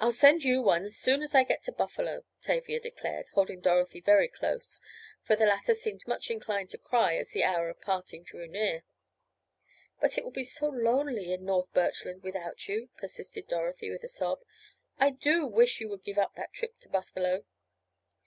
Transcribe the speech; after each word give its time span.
"I'll 0.00 0.12
send 0.12 0.44
you 0.44 0.62
one 0.62 0.84
just 0.84 0.94
as 0.94 0.98
soon 1.02 1.20
as 1.20 1.34
I 1.34 1.44
get 1.44 1.62
to 1.64 1.70
Buffalo," 1.72 2.24
Tavia 2.40 2.80
declared, 2.80 3.26
holding 3.34 3.60
Dorothy 3.60 4.00
very 4.00 4.28
close, 4.28 4.80
for 5.24 5.36
the 5.36 5.44
latter 5.44 5.74
seemed 5.74 6.00
much 6.06 6.30
inclined 6.30 6.70
to 6.70 6.78
cry 6.78 7.18
as 7.18 7.32
the 7.32 7.44
hour 7.44 7.68
of 7.68 7.78
parting 7.82 8.22
drew 8.22 8.46
near. 8.48 8.82
"But 10.00 10.16
it 10.16 10.24
will 10.24 10.30
be 10.30 10.42
so 10.42 10.68
lonely 10.70 11.34
in 11.34 11.44
North 11.44 11.70
Birchland 11.74 12.22
without 12.22 12.66
you," 12.66 12.88
persisted 12.96 13.46
Dorothy, 13.46 13.90
with 13.90 14.04
a 14.04 14.08
sob. 14.08 14.40
"I 14.98 15.10
do 15.10 15.46
wish 15.46 15.82
you 15.82 15.90
would 15.90 16.02
give 16.02 16.16
up 16.16 16.32
that 16.36 16.54
trip 16.54 16.78
to 16.80 16.88
Buffalo." 16.88 17.44